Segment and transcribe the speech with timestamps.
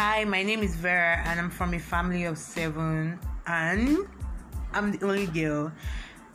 [0.00, 3.18] Hi, my name is Vera, and I'm from a family of seven,
[3.48, 3.98] and
[4.72, 5.72] I'm the only girl.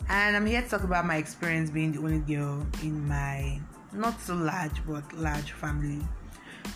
[0.09, 3.61] And I'm here to talk about my experience being the only girl in my
[3.93, 6.05] not so large but large family.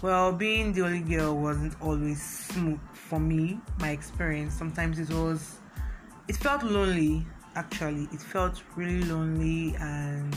[0.02, 3.59] Well, being the only girl wasn't always smooth for me.
[3.81, 5.57] My experience sometimes it was,
[6.29, 7.27] it felt lonely.
[7.55, 10.33] Actually, it felt really lonely and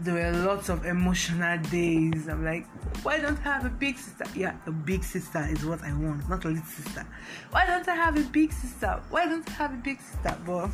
[0.00, 2.28] there were lots of emotional days.
[2.28, 2.66] I'm like,
[3.02, 4.24] why don't I have a big sister?
[4.34, 7.06] Yeah, a big sister is what I want, not a little sister.
[7.50, 9.00] Why don't I have a big sister?
[9.10, 10.36] Why don't I have a big sister?
[10.46, 10.70] But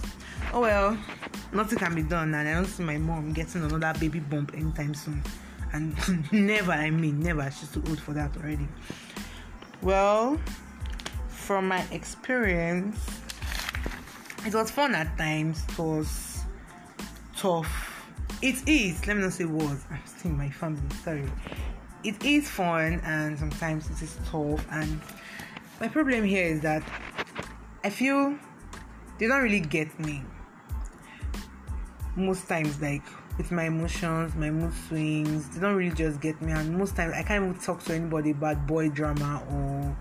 [0.52, 0.98] oh well,
[1.52, 4.94] nothing can be done, and I don't see my mom getting another baby bump anytime
[4.94, 5.22] soon.
[5.72, 7.50] And never, I mean, never.
[7.50, 8.68] She's too old for that already.
[9.82, 10.40] Well,
[11.28, 13.04] from my experience,
[14.46, 15.64] it was fun at times.
[15.70, 16.40] It was
[17.36, 17.93] tough
[18.44, 21.30] it is let me not say was i'm still my family sorry.
[22.04, 25.00] It is fun and sometimes it is tough and
[25.80, 26.82] my problem here is that
[27.82, 28.36] i feel
[29.18, 30.22] they don't really get me.
[32.16, 33.02] Most times like
[33.38, 37.14] with my emotions my mood swings they don't really just get me and most times
[37.14, 39.96] i can't even talk to anybody about boy drama or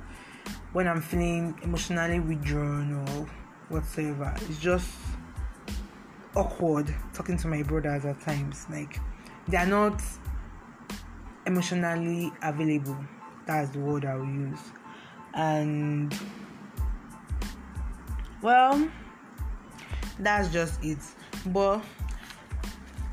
[0.74, 3.28] when i'm feeling emotionally withdrawn or
[3.70, 4.34] whatsoever.
[4.48, 4.88] It's just
[6.36, 8.66] awkward talking to my brothers at times.
[8.70, 9.00] Like
[9.48, 10.02] they are not
[11.46, 12.98] emotionally available.
[13.46, 14.60] That's the word I will use.
[15.34, 16.18] And
[18.42, 18.90] well,
[20.20, 21.00] that's just it.
[21.48, 21.84] But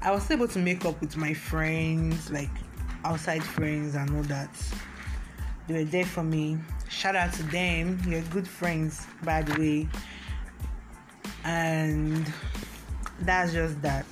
[0.03, 2.51] I was able to make up with my friends, like
[3.05, 4.51] outside friends and all that.
[5.67, 6.59] They were there for me.
[6.89, 8.01] Shout out to them.
[8.07, 9.89] You're good friends, by the way.
[11.45, 12.33] And
[13.21, 14.07] that's just that.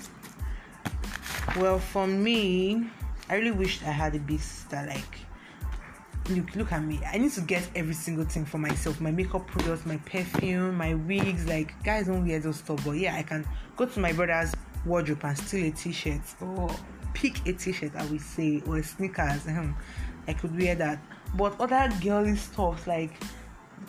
[1.56, 2.86] Well, for me,
[3.28, 4.84] I really wished I had a big sister.
[4.86, 5.18] Like,
[6.30, 7.00] look, look at me.
[7.06, 9.00] I need to get every single thing for myself.
[9.00, 11.46] My makeup products, my perfume, my wigs.
[11.46, 13.46] Like, guys don't wear those stuff, but yeah, I can
[13.76, 16.70] go to my brother's wardrobe and steal a t-shirt or
[17.14, 17.92] pick a t-shirt.
[17.96, 19.46] I would say or sneakers.
[20.28, 21.02] I could wear that.
[21.34, 23.12] But other girly stuff like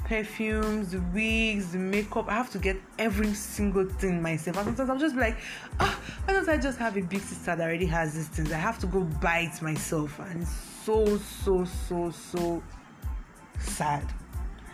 [0.06, 2.28] perfumes, the wigs, the makeup.
[2.28, 4.58] I have to get every single thing myself.
[4.58, 5.38] And sometimes I'll just like,
[5.80, 8.52] oh, why don't I just have a big sister that already has these things?
[8.52, 10.20] I have to go buy it myself.
[10.20, 10.52] And it's
[10.84, 12.64] so, so, so, so
[13.60, 14.06] sad.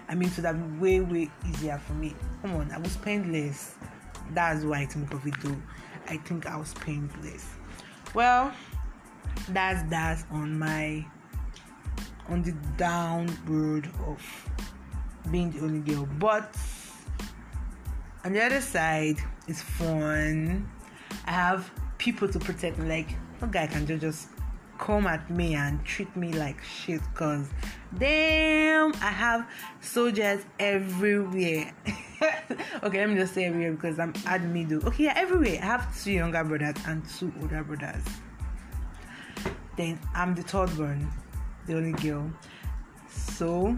[0.08, 2.16] I mean, so that way, way easier for me.
[2.42, 3.76] Come on, I will spend less.
[4.32, 5.62] That's why I think of it though.
[6.08, 7.56] I think I'll spend less.
[8.14, 8.54] Well,
[9.50, 11.06] that's that on my
[12.30, 14.20] on the down road of
[15.32, 16.08] being the only girl.
[16.20, 16.56] But
[18.24, 20.70] on the other side, it's fun.
[21.26, 22.88] I have people to protect me.
[22.88, 24.30] Like, no guy can just
[24.78, 27.48] come at me and treat me like shit because
[27.98, 29.48] damn i have
[29.80, 31.74] soldiers everywhere
[32.84, 36.04] okay let me just say everywhere because i'm at middle okay yeah everywhere i have
[36.04, 38.04] two younger brothers and two older brothers
[39.78, 41.10] then i'm the third one
[41.68, 42.30] the only girl
[43.08, 43.78] so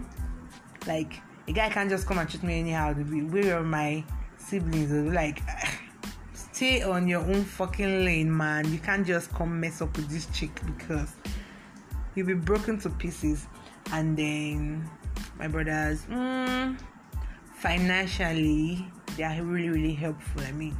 [0.86, 2.92] like a guy can't just come and treat me anyhow.
[2.92, 4.04] We are my
[4.36, 4.90] siblings.
[4.90, 5.40] They'll be like,
[6.34, 8.70] stay on your own fucking lane, man.
[8.70, 11.14] You can't just come mess up with this chick because
[12.14, 13.46] you'll be broken to pieces.
[13.92, 14.90] And then
[15.38, 16.78] my brothers, mm,
[17.54, 18.86] financially,
[19.16, 20.42] they are really, really helpful.
[20.42, 20.76] I mean,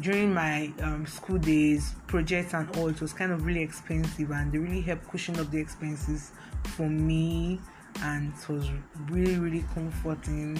[0.00, 4.50] during my um, school days, projects and all, it was kind of really expensive, and
[4.50, 6.32] they really helped cushion up the expenses
[6.64, 7.60] for me
[8.00, 8.70] and it was
[9.10, 10.58] really really comforting.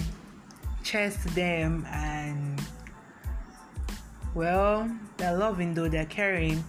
[0.83, 2.61] Cheers to them and
[4.33, 6.63] well they're loving though they're caring.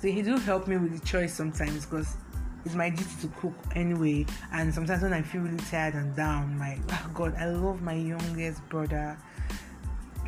[0.00, 2.16] So he do help me with the choice sometimes because
[2.64, 4.26] it's my duty to cook anyway.
[4.52, 7.94] And sometimes when i feel really tired and down my oh god i love my
[7.94, 9.18] youngest brother.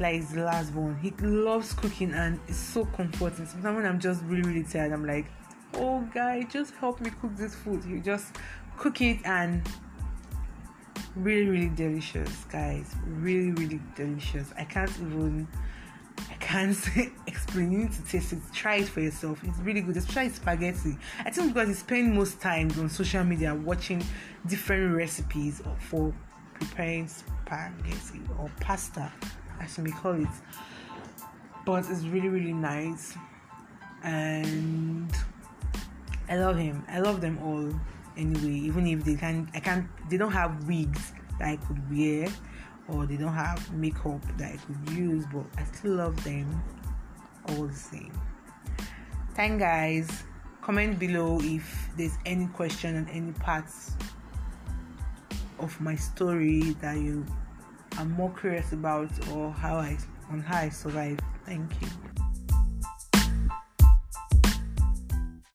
[0.00, 3.46] Like he's the last one he loves cooking and it's so comforting.
[3.46, 5.26] Sometimes when i'm just really really tired i'm like
[5.74, 7.84] oh guy just help me cook this food.
[7.84, 8.36] You just
[8.76, 9.62] cook it and
[11.16, 12.94] really really delicious guys.
[13.06, 14.52] Really really delicious.
[14.58, 15.48] I can't even
[16.30, 16.76] i can't
[17.26, 17.72] explain.
[17.72, 18.38] You need to taste it.
[18.52, 19.42] Try it for yourself.
[19.44, 19.96] It's really good.
[19.96, 20.96] Especially spaghetti.
[21.24, 24.04] I think because you spend most times on social media watching
[24.46, 26.14] different recipes for
[26.54, 29.12] preparing spaghetti or pasta
[29.60, 30.28] as may call it.
[31.64, 33.14] But it's really really nice.
[34.02, 35.12] And
[36.32, 37.68] i love him i love them all
[38.16, 42.26] anyway even if they can i can't they don't have wigs that i could wear
[42.88, 46.62] or they don't have makeup that i could use but i still love them
[47.48, 48.12] all the same
[49.34, 50.24] thank guys
[50.62, 53.92] comment below if there's any question on any parts
[55.58, 57.24] of my story that you
[57.98, 59.96] are more curious about or how I
[60.30, 61.22] on how I survived.
[61.44, 62.11] Thank you.